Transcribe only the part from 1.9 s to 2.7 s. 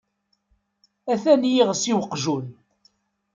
i waqjun.